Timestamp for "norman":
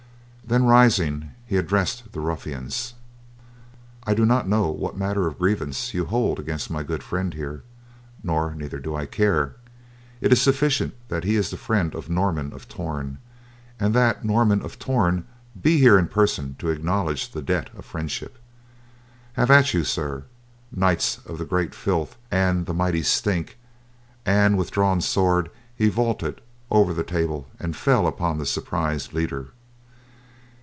12.09-12.51, 14.25-14.61